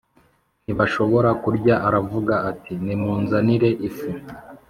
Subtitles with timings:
[0.63, 4.09] Ntibashobora kurya aravuga ati nimunzanire ifu